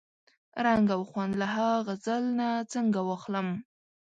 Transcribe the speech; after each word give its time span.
رنګ 0.65 0.87
او 0.95 1.01
خوند 1.09 1.33
له 1.41 1.47
ها 1.55 1.69
غزل 1.87 2.23
نه 2.39 2.49
څنګه 2.73 2.99
واخلم؟ 3.03 3.47